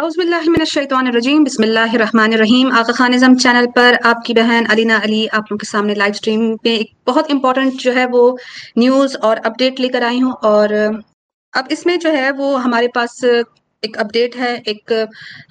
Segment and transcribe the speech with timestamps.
[0.00, 4.34] اعوذ باللہ من الشیطان الرجیم، بسم اللہ الرحمن الرحیم۔ آقا خانزم چینل پر آپ کی
[4.34, 8.04] بہن علینا علی آپ لوگوں کے سامنے لائیو سٹریم پہ ایک بہت امپورٹنٹ جو ہے
[8.12, 8.36] وہ
[8.76, 10.68] نیوز اور اپڈیٹ لے کر آئی ہوں۔ اور
[11.52, 13.24] اب اس میں جو ہے وہ ہمارے پاس
[13.82, 14.92] ایک اپڈیٹ ہے، ایک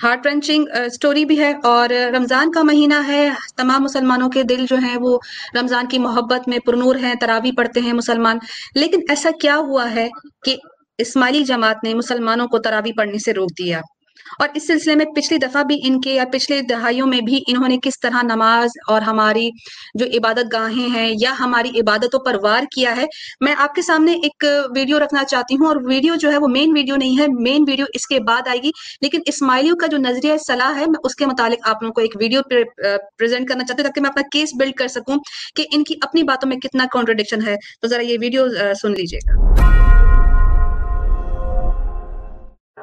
[0.03, 4.77] ہارٹ رنچنگ سٹوری بھی ہے۔ اور رمضان کا مہینہ ہے۔ تمام مسلمانوں کے دل جو
[4.77, 5.19] ہیں وہ
[5.61, 8.37] رمضان کی محبت میں پرنور ہیں، تراوی پڑھتے ہیں مسلمان۔
[8.75, 10.09] لیکن ایسا کیا ہوا ہے
[10.45, 10.55] کہ
[10.97, 13.81] اسماعیلی جماعت نے مسلمانوں کو تراوی پڑھنے سے روک دیا؟
[14.39, 17.67] اور اس سلسلے میں پچھلی دفعہ بھی ان کے یا پچھلے دہائیوں میں بھی انہوں
[17.67, 19.49] نے کس طرح نماز اور ہماری
[19.93, 23.05] جو عبادت گاہیں ہیں یا ہماری عبادتوں پر وار کیا ہے،
[23.41, 24.45] میں آپ کے سامنے ایک
[24.75, 27.85] ویڈیو رکھنا چاہتی ہوں اور ویڈیو جو ہے وہ مین ویڈیو نہیں ہے مین ویڈیو
[27.93, 31.25] اس کے بعد آئے گی، لیکن اسماعیلیوں کا جو نظریہ صلاح ہے، میں اس کے
[31.25, 34.73] متعلق آپ لوگوں کو ایک ویڈیو پریزنٹ کرنا چاہتی ہوں تاکہ میں اپنا کیس بلڈ
[34.73, 35.17] کر سکوں
[35.55, 38.47] کہ ان کی اپنی باتوں میں کتنا کانٹروڈکشن ہے۔ تو ذرا یہ ویڈیو
[38.81, 39.88] سن لیجیے گا۔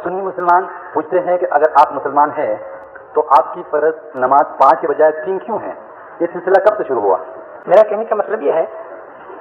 [0.06, 2.56] سنی مسلمان پوچھتے ہیں کہ اگر آپ مسلمان ہیں
[3.12, 5.72] تو آپ کی فرض نماز پانچ کے بجائے تین کیوں ہے
[6.20, 7.16] یہ سلسلہ کب سے شروع ہوا؟
[7.66, 8.64] میرا کہنے کا مطلب یہ ہے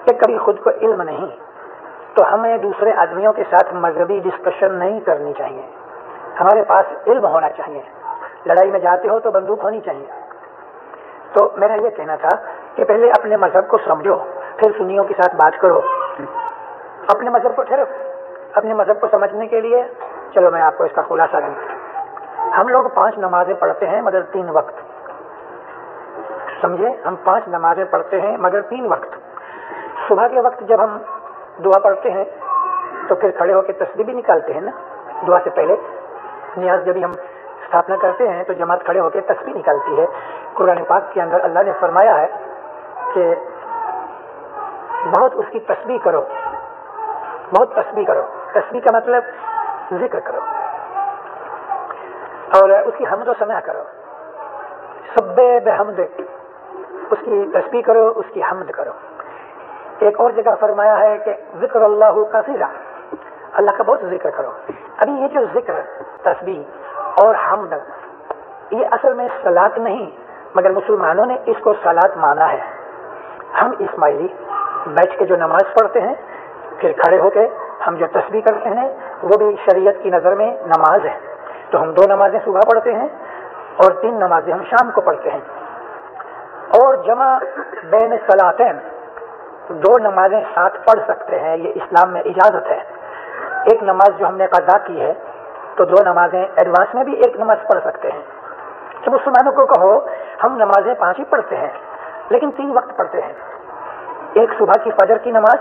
[0.06, 1.28] کہ کبھی خود کو علم نہیں
[2.14, 5.62] تو ہمیں دوسرے آدمیوں کے ساتھ مذہبی ڈسکشن نہیں کرنی چاہیے۔
[6.40, 7.82] ہمارے پاس علم ہونا چاہیے۔
[8.46, 10.06] لڑائی میں جاتے ہو تو بندوق ہونی چاہیے۔
[11.34, 12.38] تو میرا یہ کہنا تھا
[12.76, 14.16] کہ پہلے اپنے مذہب کو سمجھو،
[14.58, 15.82] پھر سنیوں کے ساتھ بات کرو۔
[17.16, 17.84] اپنے مذہب کو ٹھہرو۔
[18.54, 19.84] اپنے مذہب کو سمجھنے کے لیے
[20.36, 21.76] چلو میں آپ کو اس کا خلاصہ دوں۔
[22.58, 24.74] ہم لوگ پانچ نمازیں پڑھتے ہیں مگر تین وقت۔
[26.62, 29.16] سمجھے؟ ہم پانچ نمازیں پڑھتے ہیں مگر تین وقت۔
[30.08, 30.98] صبح کے وقت جب ہم
[31.66, 32.24] دعا پڑھتے ہیں،
[33.08, 34.72] تو پھر کھڑے ہو کے تصویر بھی نکالتے ہیں نا۔
[35.28, 35.76] دعا سے پہلے
[36.58, 37.12] نیاز جب ہم
[37.64, 40.06] استھاپنا کرتے ہیں، تو جماعت کھڑے ہو کے تصویر نکالتی ہے۔
[40.54, 42.28] قرآن پاک کے اندر اللہ نے فرمایا ہے
[43.14, 43.36] کہ
[45.18, 46.22] بہت اس کی تصویر کرو۔
[47.58, 48.22] بہت تصویر کرو۔
[48.54, 49.24] تصویر کا مطلب
[49.92, 50.40] ذکر کرو۔
[52.60, 53.84] اور اس کی حمد و سمع کرو۔
[55.16, 56.00] سب بحمد
[57.12, 58.92] اس کی تصویر کرو، اس کی حمد کرو۔
[60.00, 62.42] ایک اور جگہ فرمایا ہے کہ ذکر اللہ کا
[63.54, 64.50] اللہ کا بہت ذکر کرو۔
[64.98, 65.74] ابھی یہ جو ذکر
[66.24, 66.64] تصویر
[67.16, 67.74] اور حمد،
[68.72, 70.10] یہ اصل میں سلاد نہیں،
[70.56, 72.60] مگر مسلمانوں نے اس کو سلاد مانا ہے۔
[73.62, 74.28] ہم اسماعیلی
[74.88, 76.16] بیٹھ کے جو نماز پڑھتے ہیں،
[76.78, 77.48] پھر کھڑے ہو کے
[77.88, 81.20] ہم جو تصویر کرتے ہیں، وہ بھی شریعت کی نظر میں نماز ہے۔
[81.70, 83.08] تو ہم دو نمازیں صبح پڑھتے ہیں
[83.78, 85.40] اور تین نمازیں ہم شام کو پڑھتے ہیں۔
[86.68, 87.38] اور جمع
[87.90, 88.78] بین صلاطین
[89.70, 92.84] دو نمازیں ساتھ پڑھ سکتے ہیں، یہ اسلام میں اجازت ہے۔
[93.64, 95.14] ایک نماز جو ہم نے قضا کی ہے،
[95.76, 98.22] تو دو نمازیں ایڈوانس میں بھی ایک نماز پڑھ سکتے ہیں۔
[99.04, 100.00] تو مسلمانوں کو کہو،
[100.44, 101.70] ہم نمازیں پانچ ہی پڑھتے ہیں،
[102.30, 103.34] لیکن تین وقت پڑھتے ہیں۔
[104.34, 105.58] ایک صبح کی فجر کی نماز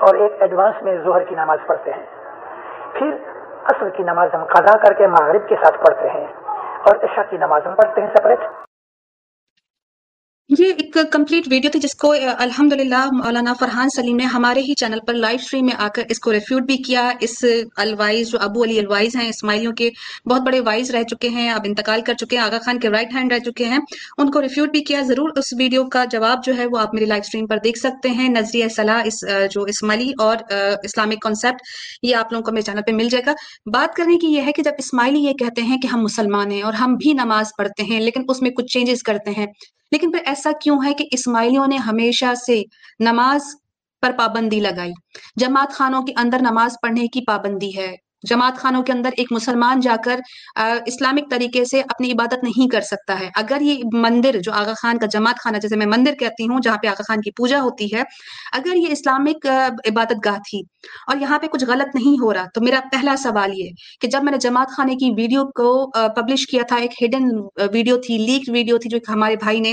[0.00, 2.06] اور ایک ایڈوانس میں ظہر کی نماز پڑھتے ہیں۔
[2.92, 3.16] پھر
[3.64, 6.26] عصر کی نماز ہم قضا کر کے مغرب کے ساتھ پڑھتے ہیں
[6.86, 8.38] اور عشاء کی نماز ہم پڑھتے ہیں سپریٹ۔
[10.58, 14.74] یہ ایک کمپلیٹ ویڈیو تھی جس کو الحمد للہ مولانا فرحان سلیم نے ہمارے ہی
[14.74, 17.44] چینل پر لائیو اسٹریم میں آ کر اس کو ریفیوٹ بھی کیا۔ اس
[17.76, 19.90] الوائز جو ابو علی الوائز ہیں، اسماعیلیوں کے
[20.30, 23.14] بہت بڑے وائز رہ چکے ہیں، اب انتقال کر چکے ہیں، آغا خان کے رائٹ
[23.14, 23.78] ہینڈ رہ چکے ہیں۔
[24.18, 27.06] ان کو ریفیوٹ بھی کیا۔ ضرور اس ویڈیو کا جواب جو ہے وہ آپ میری
[27.06, 30.36] لائیو اسٹریم پر دیکھ سکتے ہیں۔ نظریہ صلاح اس جو اسماعیلی اور
[30.84, 31.62] اسلامک کانسیپٹ
[32.02, 33.34] یہ آپ لوگوں کو میرے چینل پہ مل جائے گا۔
[33.72, 36.62] بات کرنے کی یہ ہے کہ جب اسماعیلی یہ کہتے ہیں کہ ہم مسلمان ہیں
[36.62, 39.46] اور ہم بھی نماز پڑھتے ہیں، لیکن اس میں کچھ چینجز کرتے ہیں۔
[39.92, 42.62] لیکن پھر ایسا کیوں ہے کہ اسماعیلیوں نے ہمیشہ سے
[43.00, 43.40] نماز
[44.02, 44.92] پر پابندی لگائی؟
[45.36, 49.80] جماعت خانوں کے اندر نماز پڑھنے کی پابندی ہے۔ جماعت خانوں کے اندر ایک مسلمان
[49.80, 50.20] جا کر
[50.86, 54.98] اسلامک طریقے سے اپنی عبادت نہیں کر سکتا ہے۔ اگر یہ مندر جو آغا خان
[54.98, 57.86] کا جماعت خانہ، جیسے میں مندر کہتی ہوں، جہاں پہ آغا خان کی پوجا ہوتی
[57.94, 58.02] ہے،
[58.52, 59.46] اگر یہ اسلامک
[59.90, 60.60] عبادت گاہ تھی
[61.06, 63.70] اور یہاں پہ کچھ غلط نہیں ہو رہا، تو میرا پہلا سوال یہ
[64.00, 65.70] کہ جب میں نے جماعت خانے کی ویڈیو کو
[66.16, 67.30] پبلش کیا تھا، ایک ہڈن
[67.72, 69.72] ویڈیو تھی لیک ویڈیو تھی، جو ہمارے بھائی نے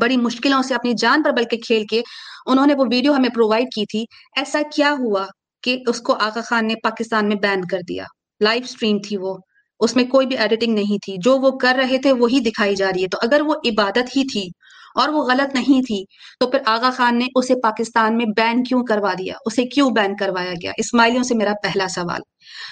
[0.00, 2.00] بڑی مشکلوں سے اپنی جان پر بلکہ کھیل کے،
[2.46, 4.04] انہوں نے وہ ویڈیو ہمیں پرووائڈ کی تھی۔
[4.36, 5.26] ایسا کیا ہوا؟
[5.62, 8.04] کہ اس کو آغا خان نے پاکستان میں بین کر دیا۔
[8.40, 9.36] لائیو سٹریم تھی وہ۔
[9.80, 12.86] اس میں کوئی بھی ایڈیٹنگ نہیں تھی۔ جو وہ کر رہے تھے وہی دکھائی جا
[12.86, 14.48] رہی ہے۔ تو اگر وہ عبادت ہی تھی
[14.94, 16.04] اور وہ غلط نہیں تھی،
[16.40, 20.16] تو پھر آغا خان نے اسے پاکستان میں بین کیوں کروا دیا؟ اسے کیوں بین
[20.16, 22.20] کروایا گیا؟ اسماعیلیوں سے میرا پہلا سوال۔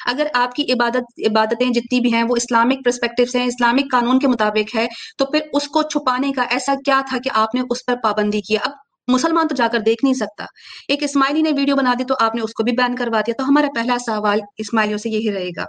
[0.06, 4.18] اگر آپ کی عبادت، عبادتیں جتنی بھی ہیں، وہ اسلامک پرسپیکٹو سے ہیں، اسلامک قانون
[4.18, 4.86] کے مطابق ہے،
[5.18, 8.40] تو پھر اس کو چھپانے کا ایسا کیا تھا کہ آپ نے اس پر پابندی
[8.40, 8.70] کیا اب
[9.08, 10.44] مسلمان تو جا کر دیکھ نہیں سکتا۔
[10.88, 13.34] ایک اسماعیلی نے ویڈیو بنا دی تو آپ نے اس کو بھی بین کروا دیا۔
[13.38, 15.64] تو ہمارا پہلا سوال اسماعیلیوں سے یہی رہے گا۔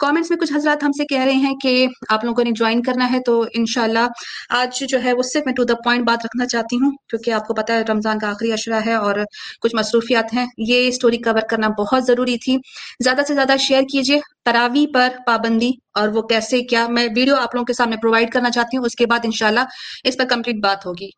[0.00, 3.12] کامنٹس میں کچھ حضرات ہم سے کہہ رہے ہیں کہ آپ لوگوں نے جوائن کرنا
[3.12, 4.06] ہے تو انشاءاللہ
[4.50, 7.46] آج جو ہے اس سے میں ٹو دا پوائنٹ بات رکھنا چاہتی ہوں، کیونکہ آپ
[7.46, 9.14] کو پتا ہے رمضان کا آخری اشرہ ہے اور
[9.60, 12.56] کچھ مصروفیات ہیں۔ یہ اسٹوری کور کرنا بہت ضروری تھی۔
[13.04, 17.54] زیادہ سے زیادہ شیئر کیجیے تراوی پر پابندی اور وہ کیسے کیا۔ میں ویڈیو آپ
[17.54, 19.60] لوگوں کے سامنے پرووائڈ کرنا چاہتی ہوں، اس کے بعد انشاءاللہ
[20.04, 21.10] اس پر کمپلیٹ بات ہوگی۔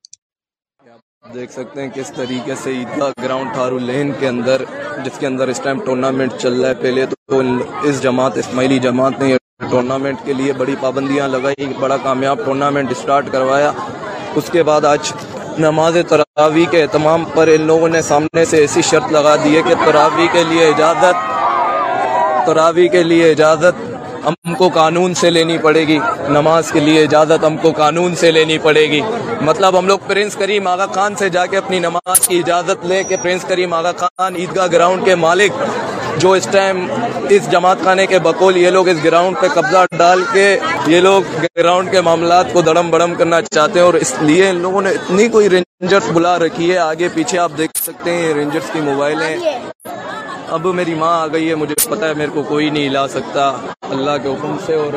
[1.25, 4.63] دیکھ سکتے ہیں کس طریقے سے عیدگاہ گراؤنڈ تھارو لین کے اندر،
[5.05, 7.41] جس کے اندر اس ٹائم ٹورنامنٹ چل رہا ہے۔ پہلے تو
[7.83, 9.37] اس جماعت، اسماعیلی جماعت نے
[9.71, 13.71] ٹورنامنٹ کے لیے بڑی پابندیاں لگائی، بڑا کامیاب ٹورنامنٹ اسٹارٹ کروایا۔
[14.37, 15.13] اس کے بعد آج
[15.59, 19.63] نماز تراوی کے اہتمام پر ان لوگوں نے سامنے سے ایسی شرط لگا دی ہے
[19.63, 23.92] کہ تراوی کے لیے اجازت تراوی کے لیے اجازت
[24.27, 25.99] ہم کو قانون سے لینی پڑے گی۔
[26.29, 29.01] نماز کے لیے اجازت ہم کو قانون سے لینی پڑے گی۔
[29.41, 33.03] مطلب ہم لوگ پرنس کریم آغا خان سے جا کے اپنی نماز کی اجازت لے
[33.05, 35.53] کے پرنس کریم آغا خان عیدگاہ گراؤنڈ کے مالک،
[36.19, 36.87] جو اس ٹائم
[37.31, 40.47] اس جماعت خانے کے بقول یہ لوگ اس گراؤنڈ پہ قبضہ ڈال کے
[40.87, 41.23] یہ لوگ
[41.59, 44.91] گراؤنڈ کے معاملات کو دڑم بڑم کرنا چاہتے ہیں اور اس لیے ان لوگوں نے
[44.91, 49.37] اتنی کوئی رینجرز بلا رکھی ہے۔ آگے پیچھے آپ دیکھ سکتے ہیں رینجرز کی موبائلیں۔
[50.53, 53.47] اب میری ماں آ گئی ہے، مجھے پتا ہے، میرے کو کوئی نہیں لا سکتا۔
[53.91, 54.97] اللہ کے حکم سے اور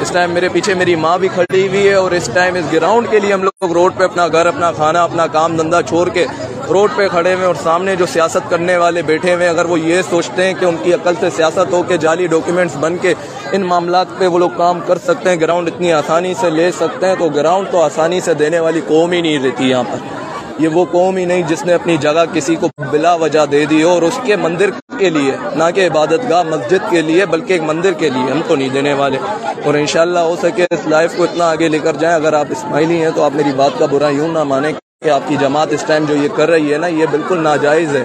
[0.00, 3.10] اس ٹائم میرے پیچھے میری ماں بھی کھڑی ہوئی ہے اور اس ٹائم اس گراؤنڈ
[3.10, 6.26] کے لیے ہم لوگ روڈ پہ اپنا گھر، اپنا کھانا، اپنا کام دھندا چھوڑ کے
[6.68, 10.02] روڈ پہ کھڑے ہوئے اور سامنے جو سیاست کرنے والے بیٹھے ہوئے اگر وہ یہ
[10.10, 13.14] سوچتے ہیں کہ ان کی عقل سے سیاست ہو کے جعلی ڈاکیومنٹس بن کے
[13.52, 17.06] ان معاملات پہ وہ لوگ کام کر سکتے ہیں، گراؤنڈ اتنی آسانی سے لے سکتے
[17.06, 20.24] ہیں، تو گراؤنڈ تو آسانی سے دینے والی قوم ہی نہیں رہتی یہاں پر۔
[20.58, 23.82] یہ وہ قوم ہی نہیں جس نے اپنی جگہ کسی کو بلا وجہ دے دی
[23.82, 27.52] ہو اور اس کے مندر کے لیے، نہ کہ عبادت گاہ، مسجد کے لیے، بلکہ
[27.52, 29.18] ایک مندر کے لیے ہم کو نہیں دینے والے۔
[29.64, 33.02] اور انشاءاللہ ہو سکے اس لائف کو اتنا آگے لے کر جائیں۔ اگر آپ اسماعیلی
[33.02, 34.72] ہیں تو آپ میری بات کا برا یوں نہ مانیں
[35.04, 37.96] کہ آپ کی جماعت اس ٹائم جو یہ کر رہی ہے نا، یہ بالکل ناجائز
[37.96, 38.04] ہے۔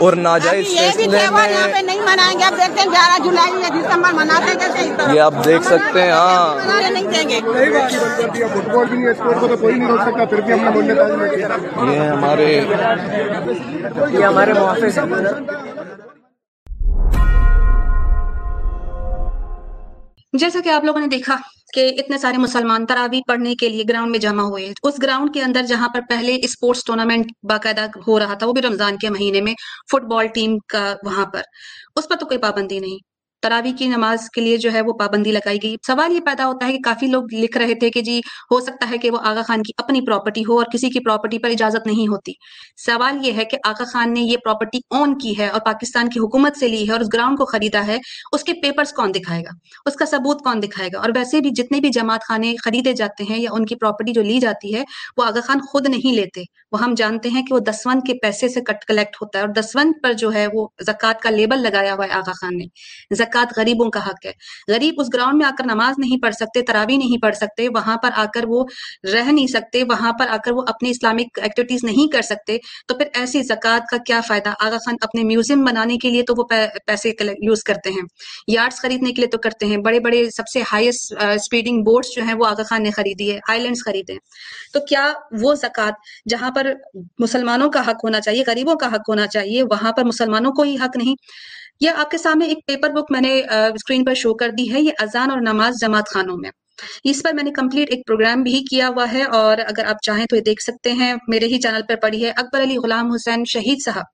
[0.00, 1.46] اور ناجائز فیصلے میں
[1.82, 5.64] نہیں منائیں گے اب دیکھتے ہیں گیارہ جولائی میں دسمبر مناتے کیسے یہ آپ دیکھ
[5.64, 7.40] سکتے ہیں ہاں۔ نہیں دیں گے۔
[11.86, 12.46] یہ ہمارے
[14.12, 15.06] یہ ہمارے محافظ ہیں۔
[20.32, 21.36] جیسا کہ آپ لوگوں نے دیکھا
[21.74, 25.42] کہ اتنے سارے مسلمان تراوی پڑھنے کے لیے گراؤنڈ میں جمع ہوئے۔ اس گراؤنڈ کے
[25.42, 29.40] اندر جہاں پر پہلے اسپورٹس ٹورنامنٹ باقاعدہ ہو رہا تھا، وہ بھی رمضان کے مہینے
[29.40, 29.54] میں
[29.92, 31.42] فٹ بال ٹیم کا وہاں پر۔
[31.96, 33.07] اس پر تو کوئی پابندی نہیں۔
[33.42, 36.66] تراوی کی نماز کے لیے جو ہے وہ پابندی لگائی گئی۔ سوال یہ پیدا ہوتا
[36.66, 38.18] ہے کہ کافی لوگ لکھ رہے تھے کہ جی
[38.50, 41.38] ہو سکتا ہے کہ وہ آغا خان کی اپنی پراپرٹی ہو اور کسی کی پراپرٹی
[41.38, 42.32] پر اجازت نہیں ہوتی۔
[42.76, 46.20] سوال یہ ہے کہ آغا خان نے یہ پراپرٹی اون کی ہے اور پاکستان کی
[46.20, 47.98] حکومت سے لی ہے اور اس گراؤنڈ کو خریدا ہے،
[48.32, 49.50] اس کے پیپرز کون دکھائے گا؟
[49.86, 53.24] اس کا ثبوت کون دکھائے گا؟ اور ویسے بھی جتنے بھی جماعت خانے خریدے جاتے
[53.24, 54.84] ہیں یا ان کی پراپرٹی جو لی جاتی ہے،
[55.16, 56.42] وہ آغا خان خود نہیں لیتے۔
[56.72, 59.52] وہ ہم جانتے ہیں کہ وہ دسوند کے پیسے سے کٹ کلیکٹ ہوتا ہے اور
[59.52, 62.64] دسوند پر جو ہے وہ زکوٰۃ کا لیبل لگایا ہوا ہے آغا خان نے۔
[63.28, 64.32] زکوٰۃ غریبوں کا حق ہے۔
[64.68, 67.96] غریب اس گراؤنڈ میں آ کر نماز نہیں پڑھ سکتے، تراوی نہیں پڑھ سکتے، وہاں
[67.96, 68.64] پر آ کر وہ
[69.12, 72.58] رہ نہیں سکتے، وہاں پر آ کر وہ اپنی اسلامک ایکٹیویٹیز نہیں کر سکتے،
[72.88, 76.34] تو پھر ایسی زکوٰۃ کا کیا فائدہ؟ آغا خان اپنے میوزیم بنانے کے لیے تو
[76.36, 76.44] وہ
[76.86, 78.02] پیسے یوز کرتے ہیں۔
[78.48, 82.22] یارڈس خریدنے کے لیے تو کرتے ہیں۔ بڑے بڑے سب سے ہائیسٹ اسپیڈنگ بورڈس جو
[82.22, 84.20] ہیں وہ آغا خان نے خریدی ہے۔ آئی لینڈس خریدے ہیں۔
[84.72, 85.92] تو کیا وہ زکوٰۃ
[86.30, 86.72] جہاں پر
[87.18, 90.76] مسلمانوں کا حق ہونا چاہیے، غریبوں کا حق ہونا چاہیے، وہاں پر مسلمانوں کو ہی
[90.76, 91.14] حق نہیں؟
[91.80, 94.80] یہ آپ کے سامنے ایک پیپر بک میں نے اسکرین پر شو کر دی ہے،
[94.80, 96.50] یہ اذان اور نماز جماعت خانوں میں۔
[97.04, 100.26] اس پر میں نے کمپلیٹ ایک پروگرام بھی کیا ہوا ہے، اور اگر آپ چاہیں
[100.26, 103.44] تو یہ دیکھ سکتے ہیں، میرے ہی چینل پر پڑھی ہے اکبر علی غلام حسین
[103.48, 104.04] شہید صاحب۔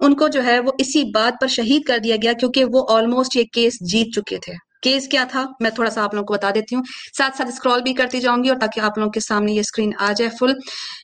[0.00, 3.36] ان کو جو ہے وہ اسی بات پر شہید کر دیا گیا کیونکہ وہ آلموسٹ
[3.36, 4.52] یہ کیس جیت چکے تھے۔
[4.82, 6.82] کیس کیا تھا؟ میں تھوڑا سا آپ لوگوں کو بتا دیتی ہوں۔
[7.18, 9.90] ساتھ ساتھ اسکرال بھی کرتی جاؤں گی اور تاکہ آپ لوگوں کے سامنے یہ اسکرین
[9.98, 10.52] آ جائے فل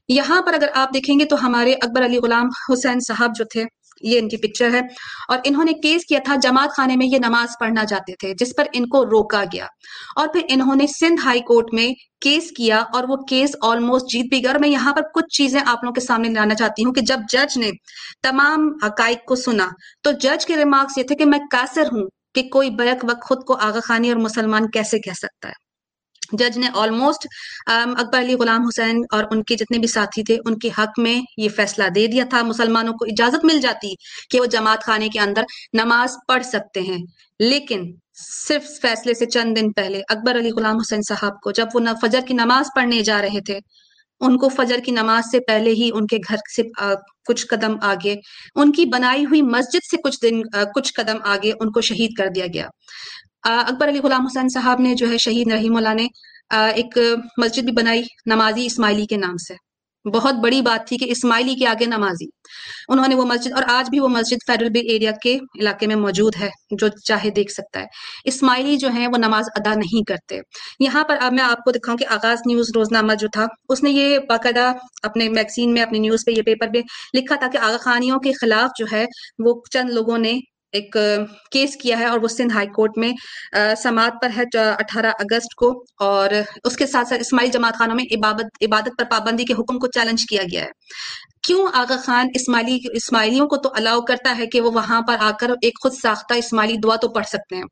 [0.08, 3.64] یہاں پر اگر آپ دیکھیں گے تو ہمارے اکبر علی غلام حسین صاحب جو تھے
[4.04, 4.80] یہ ان کی پکچر ہے۔
[5.28, 8.52] اور انہوں نے کیس کیا تھا جماعت خانے میں یہ نماز پڑھنا چاہتے تھے، جس
[8.56, 9.66] پر ان کو روکا گیا۔
[10.16, 11.88] اور پھر انہوں نے سندھ ہائی کورٹ میں
[12.20, 15.61] کیس کیا اور وہ کیس آلموسٹ جیت بھی گیا اور میں یہاں پر کچھ چیزیں
[15.66, 17.70] آپ لوگوں کے سامنے لانا چاہتی ہوں کہ جب جج نے
[18.23, 19.68] تمام حقائق کو سنا،
[20.02, 23.44] تو جج کے ریمارکس یہ تھے کہ میں قاصر ہوں کہ کوئی بیک وقت خود
[23.44, 25.63] کو آغا خانی اور مسلمان کیسے کہہ سکتا ہے۔
[26.32, 27.26] جج نے آلموسٹ
[27.70, 30.98] um, اکبر علی غلام حسین اور ان کے جتنے بھی ساتھی تھے، ان کے حق
[30.98, 33.94] میں یہ فیصلہ دے دیا تھا۔ مسلمانوں کو اجازت مل جاتی
[34.30, 36.98] کہ وہ جماعت خانے کے اندر نماز پڑھ سکتے ہیں۔
[37.38, 41.80] لیکن صرف فیصلے سے چند دن پہلے اکبر علی غلام حسین صاحب کو جب وہ
[42.02, 43.58] فجر کی نماز پڑھنے جا رہے تھے،
[44.20, 46.62] ان کو فجر کی نماز سے پہلے ہی ان کے گھر سے
[47.26, 48.14] کچھ قدم آگے،
[48.54, 50.42] ان کی بنائی ہوئی مسجد سے کچھ دن
[50.74, 52.68] کچھ قدم آگے ان کو شہید کر دیا گیا۔
[53.44, 56.06] اکبر علی غلام حسین صاحب نے جو ہے شہید رحیم اللہ نے
[56.50, 56.98] ایک
[57.38, 59.54] مسجد بھی بنائی نمازی اسماعیلی کے نام سے۔
[60.04, 62.26] بہت بڑی بات تھی کہ اسماعیلی کے آگے نمازی۔
[62.88, 65.96] انہوں نے وہ مسجد، اور آج بھی وہ مسجد فیڈرل بی ایریا کے علاقے میں
[65.96, 66.48] موجود ہے،
[66.80, 67.86] جو چاہے دیکھ سکتا ہے۔
[68.24, 70.40] اسماعیلی جو ہیں وہ نماز ادا نہیں کرتے۔
[70.80, 73.90] یہاں پر اب میں آپ کو دکھاؤں کہ آغاز نیوز روزنامہ جو تھا، اس نے
[73.90, 74.72] یہ باقاعدہ
[75.02, 76.80] اپنے میگزین میں، اپنی نیوز پہ یہ پیپر پہ
[77.14, 79.04] لکھا تھا کہ آغا خانیوں کے خلاف جو ہے
[79.44, 80.38] وہ چند لوگوں نے
[80.74, 80.96] ایک
[81.52, 83.12] کیس کیا ہے اور وہ سندھ ہائی کورٹ میں
[83.82, 86.28] سماعت پر ہے اٹھارہ اگست کو اور
[86.64, 89.86] اس کے ساتھ ساتھ اسماعیل جماعت خانوں میں عبادت عبادت پر پابندی کے حکم کو
[89.86, 90.70] چیلنج کیا گیا ہے۔
[91.42, 95.30] کیوں آغا خان اسماعیلی، اسماعیلیوں کو تو الاؤ کرتا ہے کہ وہ وہاں پر آ
[95.40, 97.64] کر ایک خود ساختہ اسماعیلی دعا تو پڑھ سکتے ہیں۔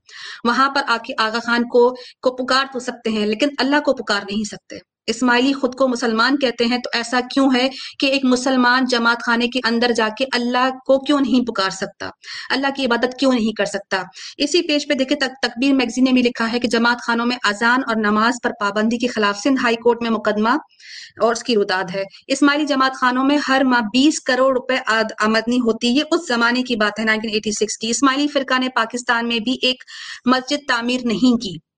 [0.45, 1.89] وہاں پر آ کے آغا خان کو
[2.23, 6.37] کو پکار تو سکتے ہیں، لیکن اللہ کو پکار نہیں سکتے۔ اسماعیلی خود کو مسلمان
[6.39, 7.69] کہتے ہیں، تو ایسا کیوں ہے
[7.99, 12.11] کہ ایک مسلمان جماعت خانے کے اندر جا کے اللہ کو کیوں نہیں پکار سکتا؟
[12.51, 14.03] اللہ کی عبادت کیوں نہیں کر سکتا؟
[14.37, 17.81] اسی پیج پہ دیکھیں تکبیر میگزین نے بھی لکھا ہے کہ جماعت خانوں میں اذان
[17.87, 20.51] اور نماز پر پابندی کے خلاف سندھ ہائی کورٹ میں مقدمہ
[21.21, 24.77] اور اس کی رداد ہے۔ اسماعیلی جماعت خانوں میں ہر ماہ بیس کروڑ روپے
[25.19, 29.39] آمدنی ہوتی، یہ اس زمانے کی بات ہے 1986 کی۔ اسماعیلی فرقہ نے پاکستان میں
[29.39, 29.85] بھی ایک
[30.27, 31.72] مسجد تعمیر نہیں کی۔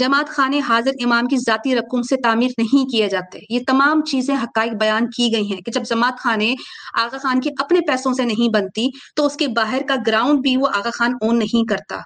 [0.00, 4.36] جماعت خانے حاضر امام کی ذاتی رقم سے تعمیر نہیں کیے جاتے۔ یہ تمام چیزیں
[4.42, 6.54] حقائق بیان کی گئی ہیں کہ جب جماعت خانے
[7.02, 10.56] آغا خان کے اپنے پیسوں سے نہیں بنتی تو اس کے باہر کا گراؤنڈ بھی
[10.56, 11.98] وہ آغا خان اون نہیں کرتا۔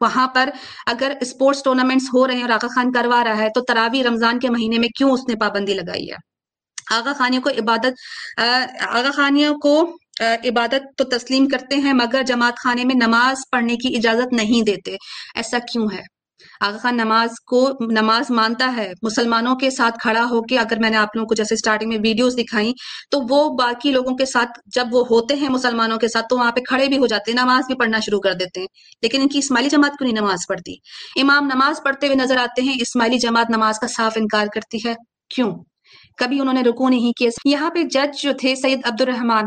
[0.00, 0.48] وہاں پر
[0.86, 4.38] اگر اسپورٹس ٹورنامنٹس ہو رہے ہیں اور آغا خان کروا رہا ہے تو تراوی رمضان
[4.38, 6.16] کے مہینے میں کیوں اس نے پابندی لگائی ہے؟
[6.94, 8.40] آغا خانیوں کو عبادت
[8.88, 9.74] آغا خانیوں کو
[10.20, 14.96] عبادت تو تسلیم کرتے ہیں مگر جماعت خانے میں نماز پڑھنے کی اجازت نہیں دیتے۔
[15.34, 16.02] ایسا کیوں ہے؟
[16.60, 20.90] آغا خان نماز کو نماز مانتا ہے، مسلمانوں کے ساتھ کھڑا ہو کے اگر میں
[20.90, 22.72] نے آپ لوگوں کو جیسے سٹارٹنگ میں ویڈیوز دکھائی
[23.10, 26.52] تو وہ باقی لوگوں کے ساتھ جب وہ ہوتے ہیں مسلمانوں کے ساتھ تو وہاں
[26.52, 28.68] پہ کھڑے بھی ہو جاتے ہیں، نماز بھی پڑھنا شروع کر دیتے ہیں۔
[29.02, 30.74] لیکن ان کی اسماعیلی جماعت کیوں نہیں نماز پڑھتی؟
[31.20, 34.94] امام نماز پڑھتے ہوئے نظر آتے ہیں، اسماعیلی جماعت نماز کا صاف انکار کرتی ہے۔
[35.34, 35.56] کیوں؟
[36.16, 39.44] کبھی انہوں نے رکو نہیں کیا۔ یہاں پہ جج جو تھے، سید عبد الرحمان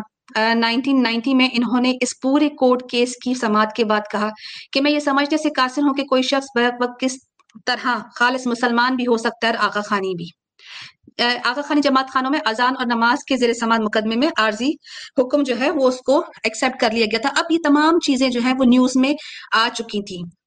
[0.56, 4.30] نائنٹین نائنٹی میں انہوں نے اس پورے کورٹ کیس کی سماعت کے بعد کہا
[4.74, 6.48] کہ میں یہ سمجھنے سے قاصر ہوں کہ کوئی شخص
[6.82, 7.18] وقت کس
[7.66, 10.26] طرح خالص مسلمان بھی ہو سکتا ہے اور آقا خانی بھی۔
[11.44, 14.72] آقا خانی جماعت خانوں میں اذان اور نماز کے زیر سماعت مقدمے میں عارضی
[15.22, 18.30] حکم جو ہے وہ اس کو ایکسپٹ کر لیا گیا تھا۔ اب یہ تمام چیزیں
[18.30, 19.14] جو ہیں وہ نیوز میں
[19.56, 20.45] آ چکی تھیں۔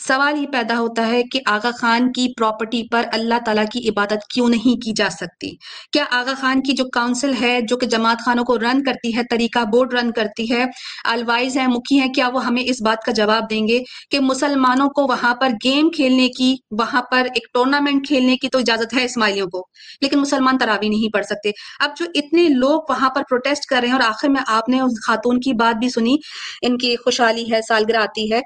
[0.00, 4.26] سوال یہ پیدا ہوتا ہے کہ آغا خان کی پراپرٹی پر اللہ تعالیٰ کی عبادت
[4.34, 5.50] کیوں نہیں کی جا سکتی؟
[5.92, 9.22] کیا آغا خان کی جو کاؤنسل ہے، جو کہ جماعت خانوں کو رن کرتی ہے،
[9.30, 10.64] طریقہ بورڈ رن کرتی ہے
[11.04, 13.78] الوائز ہیں، مکھی ہیں، کیا وہ ہمیں اس بات کا جواب دیں گے
[14.10, 18.58] کہ مسلمانوں کو وہاں پر گیم کھیلنے کی، وہاں پر ایک ٹورنامنٹ کھیلنے کی تو
[18.58, 19.62] اجازت ہے اسماعیلیوں کو،
[20.00, 23.88] لیکن مسلمان تراوی نہیں پڑھ سکتے۔ اب جو اتنے لوگ وہاں پر پروٹیسٹ کر رہے
[23.88, 26.16] ہیں اور آخر میں آپ نے اس خاتون کی بات بھی سنی،
[26.62, 28.40] ان کی خوشحالی ہے، سالگرہ آتی ہے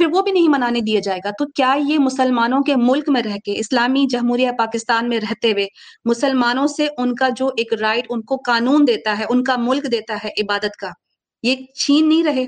[0.00, 3.22] پھر وہ بھی نہیں منانے دیا جائے گا۔ تو کیا یہ مسلمانوں کے ملک میں
[3.22, 5.66] رہ کے، اسلامی جمہوریہ پاکستان میں رہتے ہوئے
[6.04, 9.90] مسلمانوں سے ان کا جو ایک رائٹ ان کو قانون دیتا ہے، ان کا ملک
[9.92, 10.90] دیتا ہے عبادت کا،
[11.42, 12.44] یہ چھین نہیں رہے؟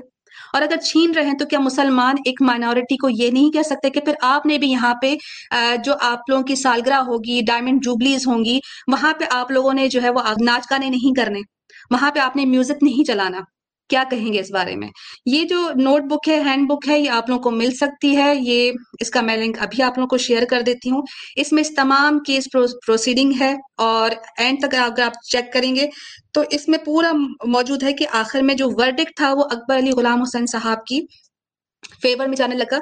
[0.53, 3.89] اور اگر چھین رہے ہیں تو کیا مسلمان ایک مائنورٹی کو یہ نہیں کہہ سکتے
[3.89, 5.15] کہ پھر آپ نے بھی یہاں پہ
[5.85, 8.59] جو آپ لوگوں کی سالگرہ ہوگی ڈائمنڈ جوبلیز ہوں گی،
[8.91, 11.41] وہاں پہ آپ لوگوں نے جو ہے وہ ناچ گانے نہیں کرنے،
[11.91, 13.39] وہاں پہ آپ نے میوزک نہیں چلانا۔
[13.89, 14.87] کیا کہیں گے اس بارے میں؟
[15.25, 18.33] یہ جو نوٹ بک ہے ہینڈ بک ہے، یہ آپ لوگوں کو مل سکتی ہے۔
[18.35, 21.01] یہ اس کا میں لنک ابھی آپ لوگوں کو شیئر کر دیتی ہوں۔
[21.35, 22.47] اس میں اس تمام کیس
[22.85, 25.87] پروسیڈنگ ہے اور اینڈ تک اگر آپ چیک کریں گے
[26.33, 27.11] تو اس میں پورا
[27.45, 31.01] موجود ہے کہ آخر میں جو ورڈک تھا وہ اکبر علی غلام حسین صاحب کی
[32.01, 32.77] فیور میں جانے لگا۔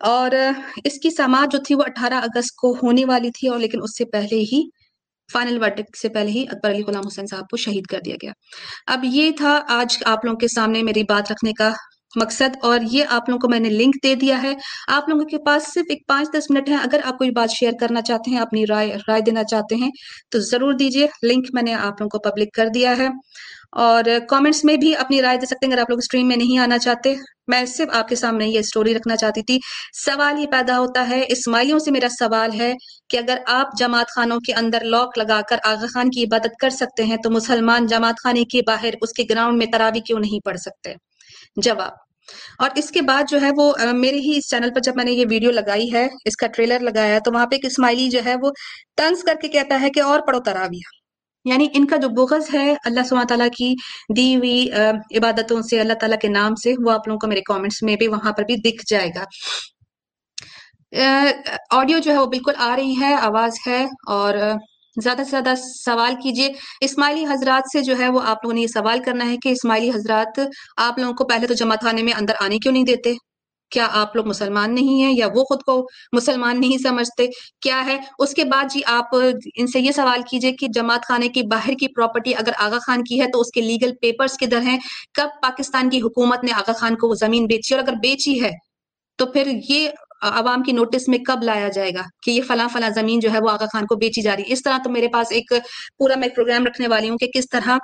[0.00, 0.30] اور
[0.84, 3.96] اس کی سماعت جو تھی وہ اٹھارہ اگست کو ہونے والی تھی اور لیکن اس
[3.98, 4.62] سے پہلے ہی
[5.32, 8.32] فائنل ورڈک سے پہلے ہی اکبر علی غلام حسین صاحب کو شہید کر دیا گیا۔
[8.86, 11.72] اب یہ تھا آج آپ لوگوں کے سامنے میری بات رکھنے کا
[12.16, 14.54] مقصد اور یہ آپ لوگوں کو میں نے لنک دے دیا ہے۔
[14.88, 17.72] آپ لوگوں کے پاس صرف ایک پانچ دس منٹ ہے اگر آپ کوئی بات شیئر
[17.80, 19.90] کرنا چاہتے ہیں، اپنی رائے رائے دینا چاہتے ہیں،
[20.30, 23.08] تو ضرور دیجیے لنک میں نے آپ لوگوں کو پبلک کر دیا ہے۔
[23.72, 26.58] اور کامنٹس میں بھی اپنی رائے دے سکتے ہیں۔ اگر آپ لوگ اسٹریم میں نہیں
[26.58, 27.14] آنا چاہتے،
[27.46, 29.58] میں صرف آپ کے سامنے یہ اسٹوری رکھنا چاہتی تھی۔
[30.04, 32.74] سوال یہ پیدا ہوتا ہے، اسماعیلیوں سے میرا سوال ہے
[33.12, 36.70] کہ اگر آپ جماعت خانوں کے اندر لاک لگا کر آغا خان کی عبادت کر
[36.72, 40.44] سکتے ہیں تو مسلمان جماعت خانے کے باہر اس کے گراؤنڈ میں تراوی کیوں نہیں
[40.44, 40.94] پڑھ سکتے؟
[41.56, 41.92] جواب
[42.58, 45.12] اور اس کے بعد جو ہے وہ میرے ہی اس چینل پر جب میں نے
[45.12, 48.20] یہ ویڈیو لگائی ہے، اس کا ٹریلر لگایا ہے، تو وہاں پہ ایک اسماعیلی جو
[48.24, 48.50] ہے وہ
[48.96, 51.00] تنز کر کے کہتا ہے کہ اور پڑھو تراویہ
[51.44, 53.74] یعنی ان کا جو بغض ہے اللہ سبحانہ تعالیٰ کی
[54.16, 54.68] دی ہوئی
[55.16, 58.08] عبادتوں سے، اللہ تعالیٰ کے نام سے، وہ آپ لوگوں کو میرے کامنٹس میں بھی
[58.08, 59.24] وہاں پر بھی دکھ جائے گا۔
[61.70, 64.34] آڈیو جو ہے وہ بالکل آ رہی ہے، آواز ہے اور
[64.96, 66.48] زیادہ سے زیادہ سوال کیجیے۔
[66.80, 69.90] اسماعیلی حضرات سے جو ہے وہ آپ لوگوں نے یہ سوال کرنا ہے کہ اسماعیلی
[69.90, 70.40] حضرات،
[70.76, 73.14] آپ لوگوں کو پہلے تو جمع خانے میں اندر آنے کیوں نہیں دیتے؟
[73.70, 77.26] کیا آپ لوگ مسلمان نہیں ہیں یا وہ خود کو مسلمان نہیں سمجھتے؟
[77.60, 81.28] کیا ہے؟ اس کے بعد جی آپ ان سے یہ سوال کیجیے کہ جماعت خانے
[81.28, 84.62] کی باہر کی پراپرٹی اگر آغا خان کی ہے تو اس کے لیگل پیپرز کدھر
[84.62, 84.78] ہیں؟
[85.14, 88.50] کب پاکستان کی حکومت نے آغا خان کو وہ زمین بیچی؟ اور اگر بیچی ہے
[89.18, 89.88] تو پھر یہ
[90.22, 93.38] عوام کی نوٹس میں کب لایا جائے گا کہ یہ فلاں فلاں زمین جو ہے
[93.42, 95.52] وہ آغا خان کو بیچی جا رہی ہے؟ اس طرح تو میرے پاس ایک
[95.98, 97.78] پورا میں پروگرام رکھنے والی ہوں کہ کس طرح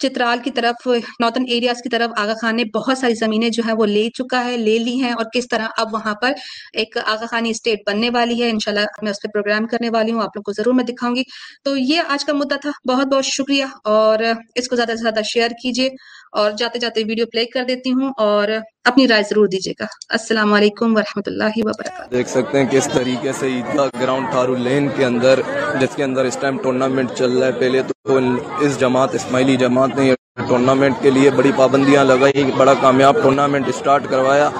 [0.00, 0.86] چترال کی طرف
[1.20, 4.44] نارتھن ایریاز کی طرف آغا خان نے بہت ساری زمینیں جو ہے وہ لے چکا
[4.44, 6.32] ہے، لے لی ہیں اور کس طرح اب وہاں پر
[6.72, 10.22] ایک آغا خانی اسٹیٹ بننے والی ہے۔ انشاءاللہ میں اس پہ پروگرام کرنے والی ہوں،
[10.22, 11.22] آپ لوگ کو ضرور میں دکھاؤں گی۔
[11.64, 14.18] تو یہ آج کا مدعا تھا۔ بہت بہت شکریہ اور
[14.54, 15.88] اس کو زیادہ سے زیادہ شیئر کیجیے
[16.32, 18.48] اور جاتے جاتے ویڈیو پلے کر دیتی ہوں اور
[18.86, 23.32] اپنی رائے ضرور دیجیے گا۔ السلام علیکم ورحمۃ اللہ وبرکاتہ۔ دیکھ سکتے ہیں کس طریقے
[23.32, 25.40] سے عیدگاہ گراؤنڈ تھارو لین کے اندر،
[25.80, 28.18] جس کے اندر اس ٹائم ٹورنامنٹ چل رہا ہے۔ پہلے تو
[28.60, 30.14] اس جماعت، اسماعیلی جماعت نے
[30.48, 34.50] ٹورنامنٹ کے لیے بڑی پابندیاں لگائی، بڑا کامیاب ٹورنامنٹ اسٹارٹ کروایا۔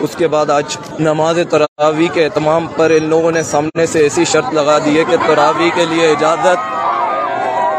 [0.00, 4.24] اس کے بعد آج نماز تراوی کے اہتمام پر ان لوگوں نے سامنے سے ایسی
[4.24, 6.72] شرط لگا دی ہے کہ تراوی کے لیے اجازت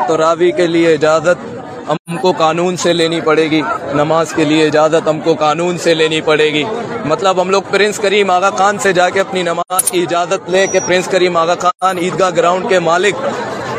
[0.07, 1.54] تراوی کے لیے اجازت
[1.89, 3.61] ہم کو قانون سے لینی پڑے گی۔
[3.93, 6.63] نماز کے لیے اجازت ہم کو قانون سے لینی پڑے گی۔
[7.05, 10.67] مطلب ہم لوگ پرنس کریم آغا خان سے جا کے اپنی نماز کی اجازت لے
[10.67, 13.15] کے پرنس کریم آغا خان عیدگاہ گراؤنڈ کے مالک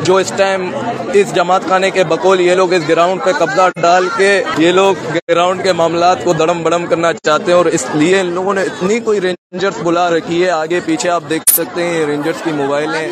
[0.02, 0.70] جو اس ٹائم
[1.12, 4.94] اس جماعت خانے کے بقول یہ لوگ اس گراؤنڈ پہ قبضہ ڈال کے یہ لوگ
[5.28, 8.62] گراؤنڈ کے معاملات کو دڑم بڑم کرنا چاہتے ہیں اور اس لیے ان لوگوں نے
[8.62, 12.52] اتنی کوئی رینجرز بلا رکھی ہے۔ آگے پیچھے آپ دیکھ سکتے ہیں یہ رینجرز کی
[12.52, 13.08] موبائلیں۔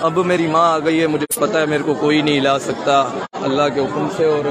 [0.00, 3.00] اب میری ماں آ گئی ہے، مجھے پتا ہے، میرے کو کوئی نہیں لا سکتا۔
[3.42, 4.44] اللہ کے حکم سے اور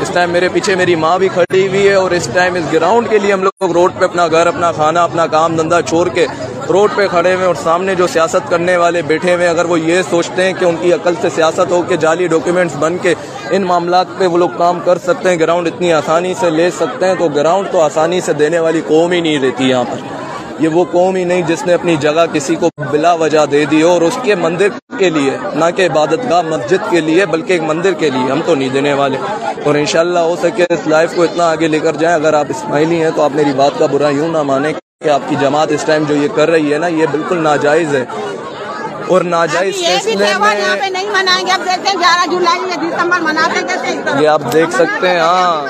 [0.00, 3.10] اس ٹائم میرے پیچھے میری ماں بھی کھڑی ہوئی ہے اور اس ٹائم اس گراؤنڈ
[3.10, 6.26] کے لیے ہم لوگ روڈ پہ اپنا گھر، اپنا کھانا، اپنا کام دھندا چھوڑ کے
[6.68, 10.02] روڈ پہ کھڑے ہوئے اور سامنے جو سیاست کرنے والے بیٹھے ہوئے اگر وہ یہ
[10.10, 13.14] سوچتے ہیں کہ ان کی عقل سے سیاست ہو کے جعلی ڈاکیومنٹس بن کے
[13.50, 17.06] ان معاملات پہ وہ لوگ کام کر سکتے ہیں، گراؤنڈ اتنی آسانی سے لے سکتے
[17.06, 20.17] ہیں تو گراؤنڈ تو آسانی سے دینے والی قوم ہی نہیں رہتی یہاں پر۔
[20.58, 23.82] یہ وہ قوم ہی نہیں جس نے اپنی جگہ کسی کو بلا وجہ دے دی
[23.82, 27.62] اور اس کے مندر کے لیے نہ کہ عبادت گاہ مسجد کے لیے بلکہ ایک
[27.62, 29.18] مندر کے لیے ہم تو نہیں دینے والے۔
[29.64, 33.02] اور انشاءاللہ ہو سکے اس لائف کو اتنا آگے لے کر جائیں۔ اگر آپ اسماعیلی
[33.02, 35.82] ہیں تو آپ میری بات کا برا یوں نہ مانیں کہ آپ کی جماعت اس
[35.86, 38.04] ٹائم جو یہ کر رہی ہے نا یہ بالکل ناجائز ہے۔
[39.08, 40.14] اور ناجائز فیصلے
[40.80, 44.42] میں نہیں منائیں گے۔ اب دیکھتے ہیں گیارہ جولائی میں دسمبر مناتے کیسے یہ آپ
[44.52, 45.66] دیکھ سکتے ہیں ہاں۔